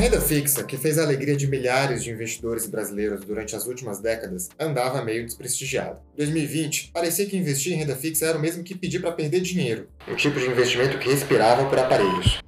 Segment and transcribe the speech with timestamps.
[0.00, 4.48] renda fixa, que fez a alegria de milhares de investidores brasileiros durante as últimas décadas,
[4.58, 6.00] andava meio desprestigiada.
[6.14, 9.42] Em 2020, parecia que investir em renda fixa era o mesmo que pedir para perder
[9.42, 12.40] dinheiro, um tipo de investimento que respirava por aparelhos.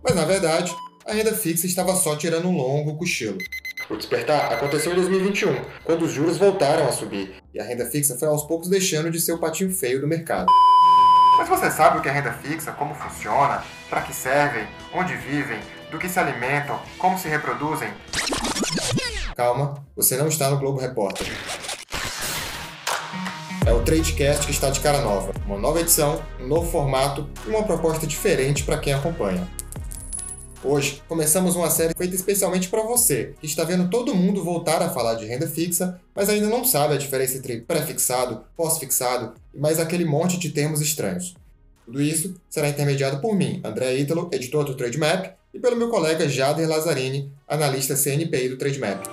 [0.00, 0.72] Mas na verdade,
[1.04, 3.38] a renda fixa estava só tirando um longo cochilo.
[3.90, 8.16] O despertar aconteceu em 2021, quando os juros voltaram a subir e a renda fixa
[8.16, 10.46] foi aos poucos deixando de ser o patinho feio do mercado.
[11.36, 14.64] Mas você sabe o que é renda fixa, como funciona, para que servem,
[14.94, 15.58] onde vivem,
[15.94, 17.88] do que se alimentam, como se reproduzem?
[19.36, 21.26] Calma, você não está no Globo Repórter.
[23.64, 25.32] É o Tradecast que está de cara nova.
[25.46, 29.48] Uma nova edição, um novo formato e uma proposta diferente para quem acompanha.
[30.62, 34.90] Hoje, começamos uma série feita especialmente para você, que está vendo todo mundo voltar a
[34.90, 39.78] falar de renda fixa, mas ainda não sabe a diferença entre pré-fixado, pós-fixado e mais
[39.78, 41.34] aquele monte de termos estranhos.
[41.84, 46.28] Tudo isso será intermediado por mim, André Ítalo, editor do Trademap, e pelo meu colega
[46.28, 49.06] Jader Lazzarini, analista CNPI do Trademap.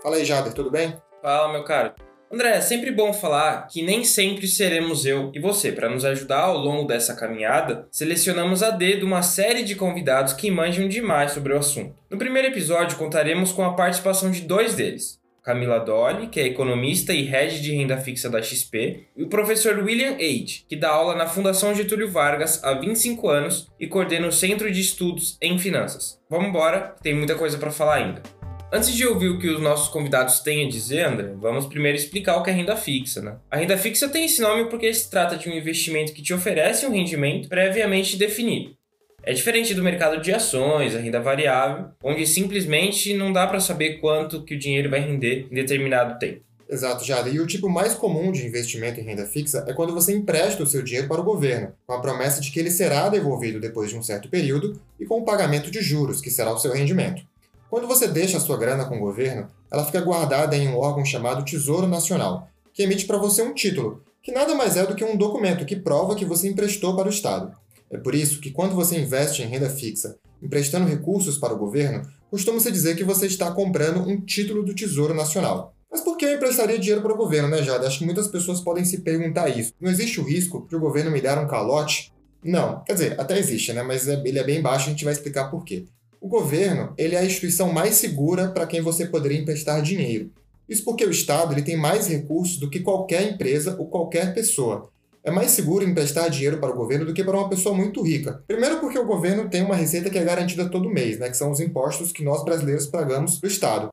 [0.00, 0.96] Fala aí, Jader, tudo bem?
[1.20, 1.92] Fala, meu caro.
[2.32, 5.72] André, é sempre bom falar que nem sempre seremos eu e você.
[5.72, 10.50] Para nos ajudar ao longo dessa caminhada, selecionamos a dedo uma série de convidados que
[10.50, 11.94] manjam demais sobre o assunto.
[12.10, 15.18] No primeiro episódio, contaremos com a participação de dois deles.
[15.44, 19.78] Camila Dolly, que é economista e head de renda fixa da XP, e o professor
[19.78, 24.32] William Age, que dá aula na Fundação Getúlio Vargas há 25 anos e coordena o
[24.32, 26.18] Centro de Estudos em Finanças.
[26.30, 28.22] Vamos embora, tem muita coisa para falar ainda.
[28.72, 32.38] Antes de ouvir o que os nossos convidados têm a dizer, André, vamos primeiro explicar
[32.38, 33.20] o que é renda fixa.
[33.22, 33.36] Né?
[33.50, 36.86] A renda fixa tem esse nome porque se trata de um investimento que te oferece
[36.86, 38.74] um rendimento previamente definido.
[39.26, 43.94] É diferente do mercado de ações, a renda variável, onde simplesmente não dá para saber
[43.94, 46.42] quanto que o dinheiro vai render em determinado tempo.
[46.68, 47.30] Exato, Jada.
[47.30, 50.66] E o tipo mais comum de investimento em renda fixa é quando você empresta o
[50.66, 53.96] seu dinheiro para o governo, com a promessa de que ele será devolvido depois de
[53.96, 57.22] um certo período e com o pagamento de juros, que será o seu rendimento.
[57.70, 61.04] Quando você deixa a sua grana com o governo, ela fica guardada em um órgão
[61.04, 65.04] chamado Tesouro Nacional, que emite para você um título, que nada mais é do que
[65.04, 67.63] um documento que prova que você emprestou para o Estado.
[67.90, 72.02] É por isso que quando você investe em renda fixa, emprestando recursos para o governo,
[72.30, 75.74] costuma-se dizer que você está comprando um título do Tesouro Nacional.
[75.90, 77.86] Mas por que eu emprestaria dinheiro para o governo, né, Jada?
[77.86, 79.72] Acho que muitas pessoas podem se perguntar isso.
[79.80, 82.12] Não existe o risco de o governo me dar um calote?
[82.42, 83.82] Não, quer dizer, até existe, né?
[83.82, 85.84] Mas é, ele é bem baixo, a gente vai explicar por quê.
[86.20, 90.32] O governo ele é a instituição mais segura para quem você poderia emprestar dinheiro.
[90.68, 94.90] Isso porque o Estado ele tem mais recursos do que qualquer empresa ou qualquer pessoa.
[95.24, 98.42] É mais seguro emprestar dinheiro para o governo do que para uma pessoa muito rica.
[98.46, 101.50] Primeiro porque o governo tem uma receita que é garantida todo mês, né, que são
[101.50, 103.88] os impostos que nós brasileiros pagamos para o Estado.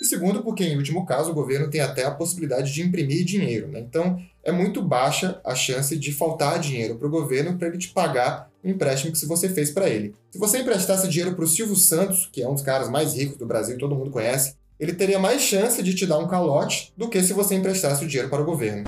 [0.00, 3.68] E segundo, porque em último caso o governo tem até a possibilidade de imprimir dinheiro.
[3.68, 3.80] Né?
[3.80, 7.88] Então é muito baixa a chance de faltar dinheiro para o governo para ele te
[7.88, 10.14] pagar o empréstimo que você fez para ele.
[10.30, 13.36] Se você emprestasse dinheiro para o Silvio Santos, que é um dos caras mais ricos
[13.36, 17.10] do Brasil, todo mundo conhece, ele teria mais chance de te dar um calote do
[17.10, 18.84] que se você emprestasse o dinheiro para o governo.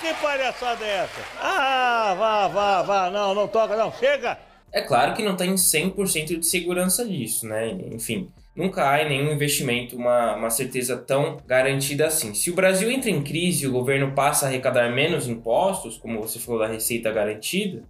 [0.00, 1.20] Que palhaçada é essa?
[1.40, 4.38] Ah, vá, vá, vá, não, não toca, não, chega!
[4.72, 7.70] É claro que não tem 100% de segurança disso, né?
[7.92, 12.32] Enfim, nunca há em nenhum investimento uma, uma certeza tão garantida assim.
[12.32, 16.20] Se o Brasil entra em crise e o governo passa a arrecadar menos impostos, como
[16.20, 17.82] você falou da receita garantida,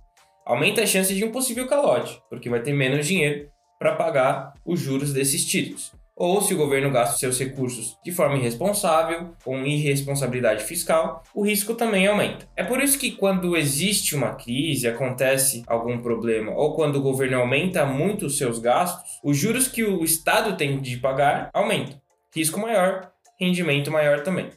[0.47, 4.80] aumenta a chance de um possível calote, porque vai ter menos dinheiro para pagar os
[4.80, 10.64] juros desses títulos ou se o governo gasta seus recursos de forma irresponsável, com irresponsabilidade
[10.64, 12.48] fiscal, o risco também aumenta.
[12.56, 17.38] É por isso que quando existe uma crise, acontece algum problema, ou quando o governo
[17.38, 22.00] aumenta muito os seus gastos, os juros que o Estado tem de pagar aumentam.
[22.34, 24.50] Risco maior, rendimento maior também.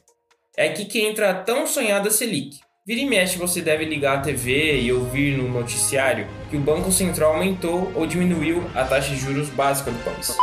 [0.56, 2.58] É aqui que entra a tão sonhada Selic.
[2.84, 6.90] Vira e mexe você deve ligar a TV e ouvir no noticiário que o Banco
[6.90, 10.36] Central aumentou ou diminuiu a taxa de juros básica do país.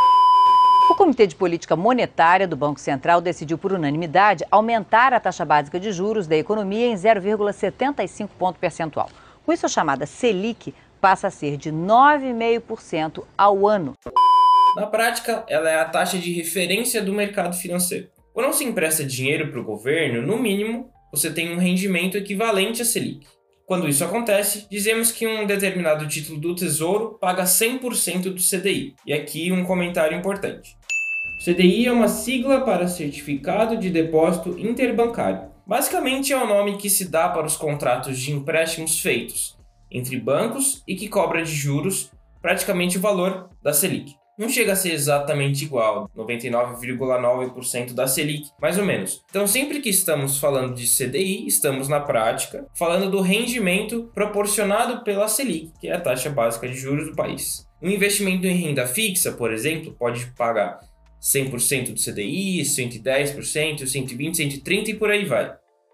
[0.89, 5.79] O Comitê de Política Monetária do Banco Central decidiu por unanimidade aumentar a taxa básica
[5.79, 9.07] de juros da economia em 0,75 ponto percentual.
[9.45, 13.93] Com isso, a chamada Selic passa a ser de 9,5% ao ano.
[14.75, 18.09] Na prática, ela é a taxa de referência do mercado financeiro.
[18.33, 22.85] Quando se empresta dinheiro para o governo, no mínimo, você tem um rendimento equivalente à
[22.85, 23.27] Selic.
[23.69, 28.95] Quando isso acontece, dizemos que um determinado título do Tesouro paga 100% do CDI.
[29.05, 30.78] E aqui um comentário importante.
[31.41, 35.49] CDI é uma sigla para Certificado de Depósito Interbancário.
[35.65, 39.57] Basicamente é o nome que se dá para os contratos de empréstimos feitos
[39.89, 44.15] entre bancos e que cobra de juros praticamente o valor da Selic.
[44.37, 49.23] Não chega a ser exatamente igual, 99,9% da Selic, mais ou menos.
[49.29, 55.29] Então, sempre que estamos falando de CDI, estamos na prática falando do rendimento proporcionado pela
[55.29, 57.65] Selic, que é a taxa básica de juros do país.
[57.81, 60.88] Um investimento em renda fixa, por exemplo, pode pagar
[61.21, 65.53] 100% do CDI, 110%, 120%, 130% e por aí vai.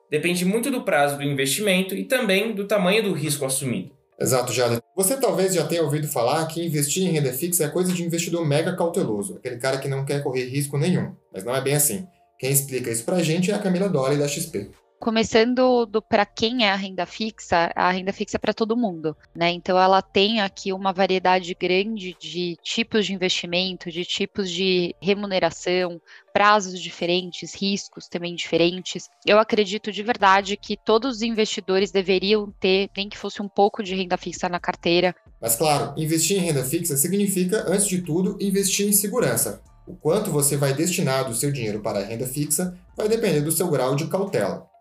[0.10, 3.92] Depende muito do prazo do investimento e também do tamanho do risco assumido.
[4.20, 4.82] Exato, Jada.
[4.96, 8.46] Você talvez já tenha ouvido falar que investir em renda fixa é coisa de investidor
[8.46, 11.14] mega cauteloso, aquele cara que não quer correr risco nenhum.
[11.34, 12.08] Mas não é bem assim.
[12.40, 14.70] Quem explica isso pra gente é a Camila Dolly da XP.
[15.06, 19.16] Começando do para quem é a renda fixa, a renda fixa é para todo mundo,
[19.36, 19.52] né?
[19.52, 26.02] Então ela tem aqui uma variedade grande de tipos de investimento, de tipos de remuneração,
[26.34, 29.08] prazos diferentes, riscos também diferentes.
[29.24, 33.84] Eu acredito de verdade que todos os investidores deveriam ter, nem que fosse um pouco
[33.84, 35.14] de renda fixa na carteira.
[35.40, 39.62] Mas claro, investir em renda fixa significa, antes de tudo, investir em segurança.
[39.86, 43.52] O quanto você vai destinar do seu dinheiro para a renda fixa vai depender do
[43.52, 44.74] seu grau de cautela.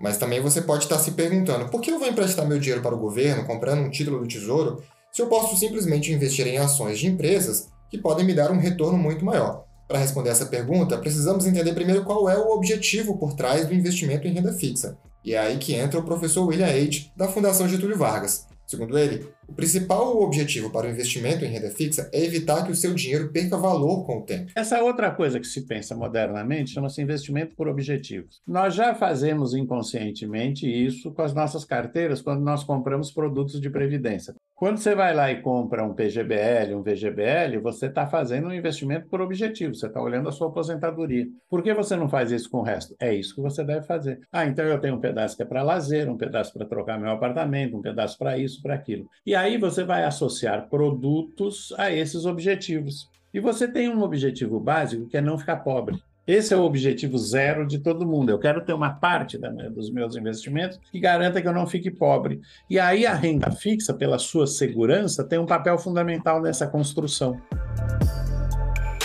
[0.00, 2.94] Mas também você pode estar se perguntando: por que eu vou emprestar meu dinheiro para
[2.94, 7.06] o governo comprando um título do Tesouro se eu posso simplesmente investir em ações de
[7.06, 9.64] empresas que podem me dar um retorno muito maior?
[9.88, 14.28] Para responder essa pergunta, precisamos entender primeiro qual é o objetivo por trás do investimento
[14.28, 14.98] em renda fixa.
[15.24, 18.46] E é aí que entra o professor William Age, da Fundação Getúlio Vargas.
[18.66, 22.76] Segundo ele, o principal objetivo para o investimento em renda fixa é evitar que o
[22.76, 24.52] seu dinheiro perca valor com o tempo.
[24.54, 28.42] Essa outra coisa que se pensa modernamente chama-se investimento por objetivos.
[28.46, 34.34] Nós já fazemos inconscientemente isso com as nossas carteiras quando nós compramos produtos de previdência.
[34.58, 39.06] Quando você vai lá e compra um PGBL, um VGBL, você está fazendo um investimento
[39.06, 41.28] por objetivo, você está olhando a sua aposentadoria.
[41.48, 42.92] Por que você não faz isso com o resto?
[43.00, 44.18] É isso que você deve fazer.
[44.32, 47.12] Ah, então eu tenho um pedaço que é para lazer, um pedaço para trocar meu
[47.12, 49.08] apartamento, um pedaço para isso, para aquilo.
[49.24, 53.08] E aí você vai associar produtos a esses objetivos.
[53.32, 56.02] E você tem um objetivo básico que é não ficar pobre.
[56.26, 58.30] Esse é o objetivo zero de todo mundo.
[58.30, 61.90] Eu quero ter uma parte da, dos meus investimentos que garanta que eu não fique
[61.90, 62.40] pobre.
[62.68, 67.40] E aí a renda fixa, pela sua segurança, tem um papel fundamental nessa construção.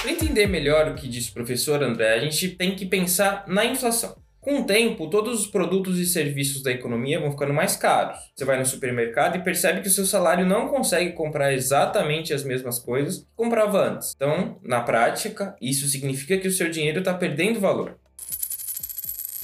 [0.02, 3.64] Para entender melhor o que disse o professor André, a gente tem que pensar na
[3.66, 4.23] inflação.
[4.44, 8.20] Com o tempo, todos os produtos e serviços da economia vão ficando mais caros.
[8.36, 12.44] Você vai no supermercado e percebe que o seu salário não consegue comprar exatamente as
[12.44, 14.12] mesmas coisas que comprava antes.
[14.14, 17.98] Então, na prática, isso significa que o seu dinheiro está perdendo valor.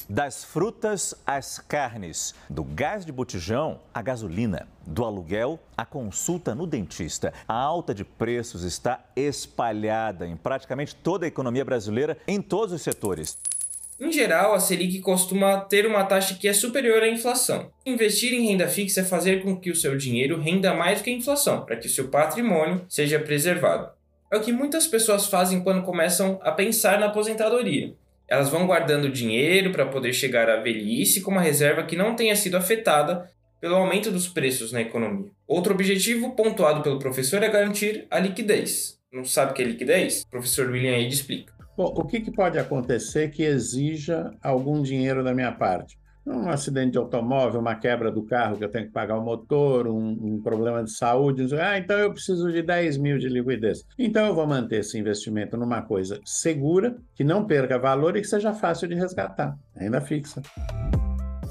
[0.10, 6.68] Das frutas às carnes, do gás de botijão à gasolina, do aluguel à consulta no
[6.68, 7.32] dentista.
[7.48, 12.82] A alta de preços está espalhada em praticamente toda a economia brasileira, em todos os
[12.82, 13.38] setores.
[14.00, 17.70] Em geral, a Selic costuma ter uma taxa que é superior à inflação.
[17.86, 21.14] Investir em renda fixa é fazer com que o seu dinheiro renda mais que a
[21.14, 23.92] inflação, para que o seu patrimônio seja preservado.
[24.32, 27.94] É o que muitas pessoas fazem quando começam a pensar na aposentadoria.
[28.26, 32.36] Elas vão guardando dinheiro para poder chegar à velhice com uma reserva que não tenha
[32.36, 33.30] sido afetada
[33.60, 35.30] pelo aumento dos preços na economia.
[35.46, 38.98] Outro objetivo pontuado pelo professor é garantir a liquidez.
[39.12, 40.22] Não sabe o que é liquidez?
[40.22, 41.59] O professor William Aide explica.
[41.80, 45.98] Bom, o que, que pode acontecer que exija algum dinheiro da minha parte?
[46.28, 49.88] Um acidente de automóvel, uma quebra do carro que eu tenho que pagar o motor,
[49.88, 51.48] um, um, problema de saúde.
[51.56, 53.86] Ah, então eu preciso de 10 mil de liquidez.
[53.98, 58.28] Então eu vou manter esse investimento numa coisa segura, que não perca valor e que
[58.28, 59.58] seja fácil de resgatar.
[59.74, 60.42] Renda fixa.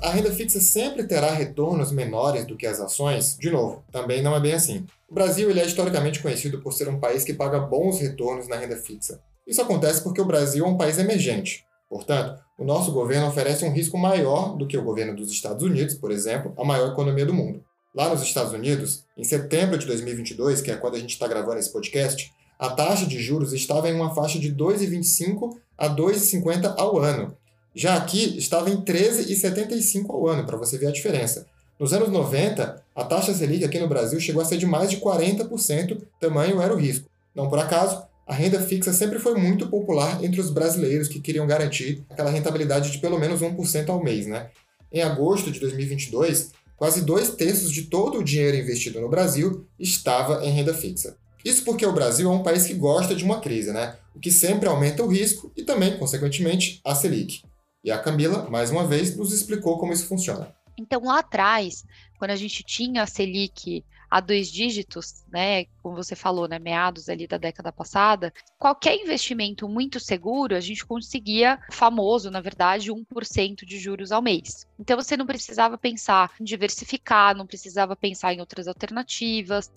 [0.02, 3.34] A renda fixa sempre terá retornos menores do que as ações?
[3.38, 4.84] De novo, também não é bem assim.
[5.08, 8.56] O Brasil ele é historicamente conhecido por ser um país que paga bons retornos na
[8.56, 9.18] renda fixa.
[9.48, 11.64] Isso acontece porque o Brasil é um país emergente.
[11.88, 15.94] Portanto, o nosso governo oferece um risco maior do que o governo dos Estados Unidos,
[15.94, 17.64] por exemplo, a maior economia do mundo.
[17.94, 21.58] Lá nos Estados Unidos, em setembro de 2022, que é quando a gente está gravando
[21.58, 26.98] esse podcast, a taxa de juros estava em uma faixa de 2,25 a 2,50 ao
[26.98, 27.34] ano.
[27.74, 31.46] Já aqui estava em 13,75 ao ano, para você ver a diferença.
[31.78, 34.98] Nos anos 90, a taxa Selic aqui no Brasil chegou a ser de mais de
[34.98, 37.08] 40%, tamanho era o risco.
[37.34, 41.46] Não por acaso, a renda fixa sempre foi muito popular entre os brasileiros que queriam
[41.46, 44.26] garantir aquela rentabilidade de pelo menos 1% ao mês.
[44.26, 44.50] Né?
[44.92, 50.44] Em agosto de 2022, quase dois terços de todo o dinheiro investido no Brasil estava
[50.44, 51.16] em renda fixa.
[51.42, 53.96] Isso porque o Brasil é um país que gosta de uma crise, né?
[54.18, 57.42] o que sempre aumenta o risco e também, consequentemente, a Selic.
[57.84, 60.52] E a Camila, mais uma vez, nos explicou como isso funciona.
[60.76, 61.84] Então, lá atrás,
[62.18, 67.08] quando a gente tinha a Selic a dois dígitos, né, como você falou, né, meados
[67.08, 73.64] ali da década passada, qualquer investimento muito seguro, a gente conseguia, famoso, na verdade, 1%
[73.64, 74.66] de juros ao mês.
[74.78, 79.70] Então você não precisava pensar em diversificar, não precisava pensar em outras alternativas.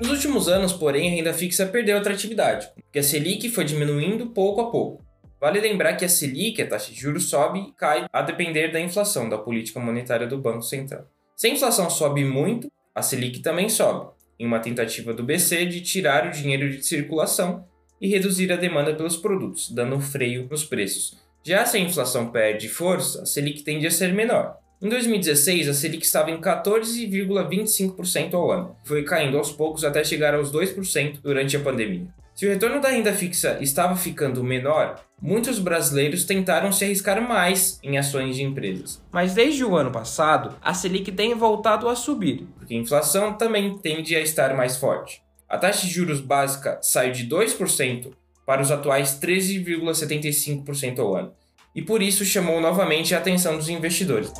[0.00, 4.60] Nos últimos anos, porém, a renda fixa perdeu atratividade, porque a Selic foi diminuindo pouco
[4.60, 5.04] a pouco.
[5.40, 8.80] Vale lembrar que a Selic, a taxa de juros, sobe e cai a depender da
[8.80, 11.06] inflação, da política monetária do Banco Central.
[11.38, 14.10] Se a inflação sobe muito, a Selic também sobe.
[14.40, 17.64] em uma tentativa do BC de tirar o dinheiro de circulação
[18.00, 21.16] e reduzir a demanda pelos produtos, dando freio nos preços.
[21.44, 24.56] Já se a inflação perde força, a Selic tende a ser menor.
[24.82, 28.76] Em 2016, a Selic estava em 14,25% ao ano.
[28.84, 32.08] Foi caindo aos poucos até chegar aos 2% durante a pandemia.
[32.38, 37.80] Se o retorno da renda fixa estava ficando menor, muitos brasileiros tentaram se arriscar mais
[37.82, 39.02] em ações de empresas.
[39.10, 43.76] Mas desde o ano passado, a Selic tem voltado a subir, porque a inflação também
[43.78, 45.20] tende a estar mais forte.
[45.48, 48.12] A taxa de juros básica saiu de 2%
[48.46, 51.32] para os atuais 13,75% ao ano,
[51.74, 54.32] e por isso chamou novamente a atenção dos investidores.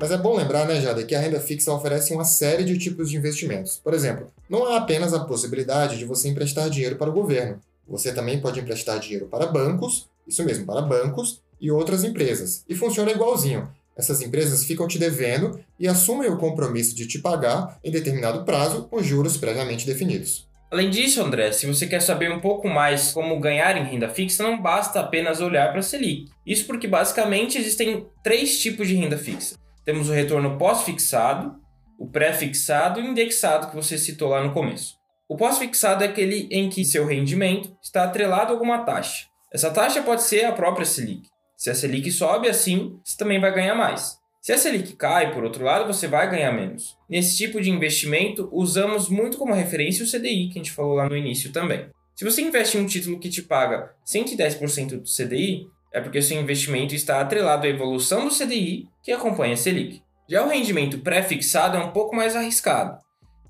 [0.00, 3.10] Mas é bom lembrar, né, Jada, que a renda fixa oferece uma série de tipos
[3.10, 3.80] de investimentos.
[3.82, 7.60] Por exemplo, não há apenas a possibilidade de você emprestar dinheiro para o governo.
[7.88, 12.64] Você também pode emprestar dinheiro para bancos, isso mesmo, para bancos e outras empresas.
[12.68, 13.68] E funciona igualzinho.
[13.96, 18.84] Essas empresas ficam te devendo e assumem o compromisso de te pagar em determinado prazo
[18.84, 20.46] com juros previamente definidos.
[20.70, 24.44] Além disso, André, se você quer saber um pouco mais como ganhar em renda fixa,
[24.44, 26.30] não basta apenas olhar para a Selic.
[26.46, 29.56] Isso porque basicamente existem três tipos de renda fixa.
[29.88, 31.56] Temos o retorno pós-fixado,
[31.98, 34.96] o pré-fixado e o indexado que você citou lá no começo.
[35.26, 39.24] O pós-fixado é aquele em que seu rendimento está atrelado a alguma taxa.
[39.50, 41.30] Essa taxa pode ser a própria Selic.
[41.56, 44.18] Se a Selic sobe assim, você também vai ganhar mais.
[44.42, 46.94] Se a Selic cai, por outro lado, você vai ganhar menos.
[47.08, 51.08] Nesse tipo de investimento, usamos muito como referência o CDI, que a gente falou lá
[51.08, 51.88] no início também.
[52.14, 56.40] Se você investe em um título que te paga 110% do CDI, é porque seu
[56.40, 60.02] investimento está atrelado à evolução do CDI, que acompanha a Selic.
[60.28, 62.98] Já o rendimento pré-fixado é um pouco mais arriscado.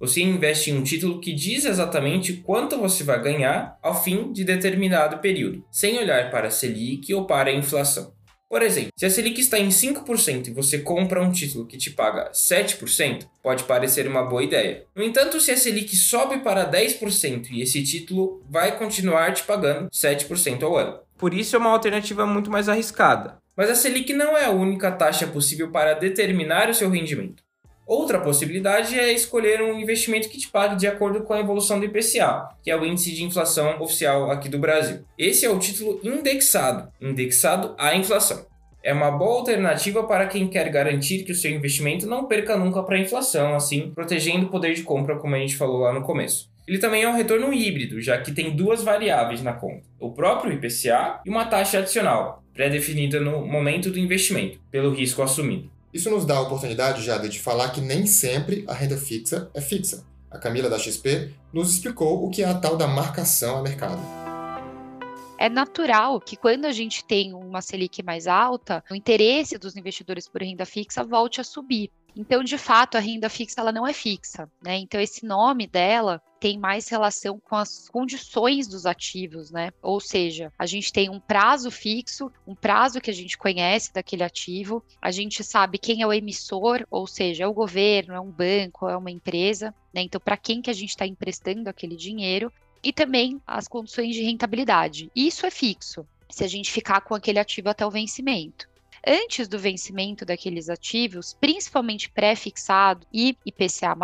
[0.01, 4.45] Você investe em um título que diz exatamente quanto você vai ganhar ao fim de
[4.45, 8.13] determinado período, sem olhar para a Selic ou para a inflação.
[8.49, 11.91] Por exemplo, se a Selic está em 5% e você compra um título que te
[11.91, 14.87] paga 7%, pode parecer uma boa ideia.
[14.97, 19.91] No entanto, se a Selic sobe para 10% e esse título vai continuar te pagando
[19.91, 20.99] 7% ao ano.
[21.19, 23.37] Por isso é uma alternativa muito mais arriscada.
[23.57, 27.43] Mas a Selic não é a única taxa possível para determinar o seu rendimento.
[27.85, 31.87] Outra possibilidade é escolher um investimento que te pague de acordo com a evolução do
[31.87, 35.01] IPCA, que é o índice de inflação oficial aqui do Brasil.
[35.19, 38.47] Esse é o título indexado, indexado à inflação.
[38.81, 42.83] É uma boa alternativa para quem quer garantir que o seu investimento não perca nunca
[42.83, 46.03] para a inflação, assim protegendo o poder de compra, como a gente falou lá no
[46.03, 46.49] começo.
[46.69, 50.53] Ele também é um retorno híbrido, já que tem duas variáveis na conta: o próprio
[50.53, 55.71] IPCA e uma taxa adicional, pré-definida no momento do investimento, pelo risco assumido.
[55.95, 59.63] Isso nos dá a oportunidade, Jada, de falar que nem sempre a renda fixa é
[59.63, 60.05] fixa.
[60.31, 64.03] A Camila da XP nos explicou o que é a tal da marcação a mercado.
[65.39, 70.29] É natural que quando a gente tem uma Selic mais alta, o interesse dos investidores
[70.29, 71.91] por renda fixa volte a subir.
[72.15, 74.77] Então, de fato, a renda fixa ela não é fixa, né?
[74.77, 79.71] Então, esse nome dela tem mais relação com as condições dos ativos, né?
[79.83, 84.23] Ou seja, a gente tem um prazo fixo, um prazo que a gente conhece daquele
[84.23, 88.31] ativo, a gente sabe quem é o emissor, ou seja, é o governo, é um
[88.31, 90.03] banco, é uma empresa, né?
[90.03, 92.53] Então, para quem que a gente está emprestando aquele dinheiro
[92.83, 95.11] e também as condições de rentabilidade.
[95.15, 96.07] Isso é fixo.
[96.31, 98.69] Se a gente ficar com aquele ativo até o vencimento
[99.07, 103.97] antes do vencimento daqueles ativos, principalmente pré-fixado e IPCA+,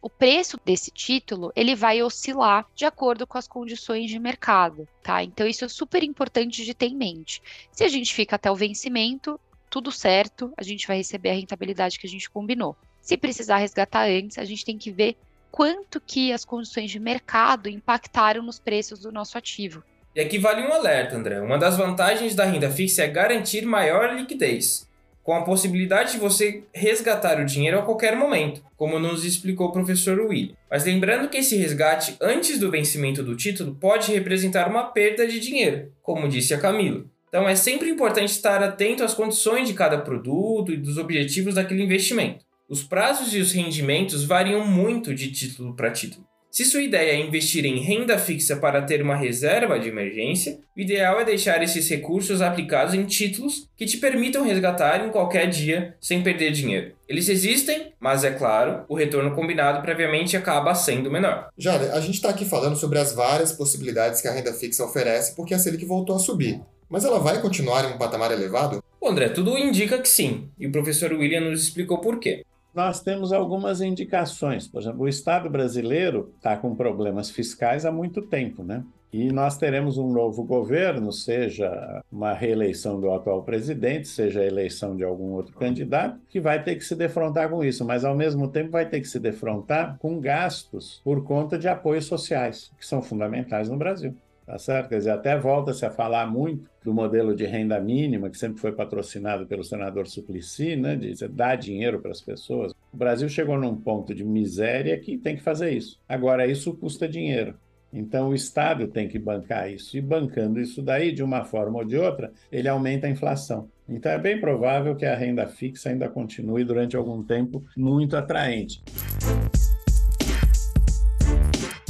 [0.00, 5.22] o preço desse título ele vai oscilar de acordo com as condições de mercado, tá?
[5.22, 7.42] Então isso é super importante de ter em mente.
[7.72, 9.38] Se a gente fica até o vencimento,
[9.70, 12.76] tudo certo, a gente vai receber a rentabilidade que a gente combinou.
[13.00, 15.16] Se precisar resgatar antes, a gente tem que ver
[15.50, 19.84] quanto que as condições de mercado impactaram nos preços do nosso ativo.
[20.14, 21.40] E aqui vale um alerta, André.
[21.40, 24.88] Uma das vantagens da renda fixa é garantir maior liquidez,
[25.24, 29.72] com a possibilidade de você resgatar o dinheiro a qualquer momento, como nos explicou o
[29.72, 30.54] professor William.
[30.70, 35.40] Mas lembrando que esse resgate antes do vencimento do título pode representar uma perda de
[35.40, 37.04] dinheiro, como disse a Camila.
[37.28, 41.82] Então é sempre importante estar atento às condições de cada produto e dos objetivos daquele
[41.82, 42.44] investimento.
[42.68, 46.24] Os prazos e os rendimentos variam muito de título para título.
[46.54, 50.80] Se sua ideia é investir em renda fixa para ter uma reserva de emergência, o
[50.80, 55.96] ideal é deixar esses recursos aplicados em títulos que te permitam resgatar em qualquer dia
[56.00, 56.92] sem perder dinheiro.
[57.08, 61.48] Eles existem, mas é claro, o retorno combinado previamente acaba sendo menor.
[61.58, 65.34] Jada, a gente está aqui falando sobre as várias possibilidades que a renda fixa oferece
[65.34, 66.60] porque a Selic voltou a subir.
[66.88, 68.80] Mas ela vai continuar em um patamar elevado?
[69.00, 73.00] Bom, André, tudo indica que sim, e o professor William nos explicou por quê nós
[73.00, 74.66] temos algumas indicações.
[74.66, 78.84] Por exemplo, o Estado brasileiro está com problemas fiscais há muito tempo, né?
[79.12, 84.96] E nós teremos um novo governo, seja uma reeleição do atual presidente, seja a eleição
[84.96, 88.48] de algum outro candidato, que vai ter que se defrontar com isso, mas ao mesmo
[88.48, 93.00] tempo vai ter que se defrontar com gastos por conta de apoios sociais, que são
[93.00, 94.16] fundamentais no Brasil.
[94.46, 94.90] Tá certo?
[94.90, 98.72] Quer dizer, até volta-se a falar muito do modelo de renda mínima, que sempre foi
[98.72, 100.96] patrocinado pelo senador Suplicy, né?
[100.96, 102.72] De dar dinheiro para as pessoas.
[102.92, 105.98] O Brasil chegou num ponto de miséria que tem que fazer isso.
[106.06, 107.54] Agora, isso custa dinheiro.
[107.90, 109.96] Então, o Estado tem que bancar isso.
[109.96, 113.68] E bancando isso daí, de uma forma ou de outra, ele aumenta a inflação.
[113.88, 118.82] Então, é bem provável que a renda fixa ainda continue durante algum tempo muito atraente.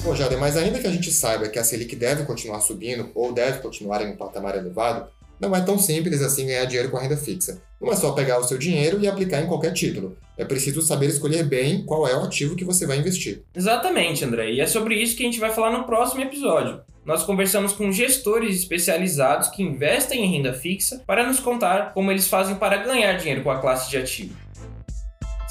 [0.05, 3.33] Pô, Jader, mas ainda que a gente saiba que a Selic deve continuar subindo ou
[3.33, 5.09] deve continuar em um patamar elevado,
[5.41, 7.63] não é tão simples assim ganhar dinheiro com a renda fixa.
[7.81, 10.15] Não é só pegar o seu dinheiro e aplicar em qualquer título.
[10.37, 13.45] É preciso saber escolher bem qual é o ativo que você vai investir.
[13.55, 14.53] Exatamente, André.
[14.53, 16.83] E é sobre isso que a gente vai falar no próximo episódio.
[17.03, 22.29] Nós conversamos com gestores especializados que investem em renda fixa para nos contar como eles
[22.29, 24.44] fazem para ganhar dinheiro com a classe de ativo.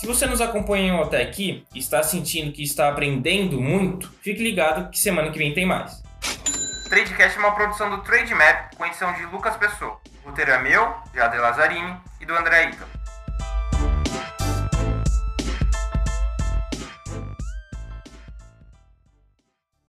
[0.03, 4.91] Se você nos acompanhou até aqui e está sentindo que está aprendendo muito, fique ligado
[4.91, 6.03] que semana que vem tem mais.
[6.89, 9.97] Tradecast é uma produção do Trademap com edição de Lucas Pessoa.
[10.25, 13.02] O roteiro é meu, Jader Lazzarini e do André Ito.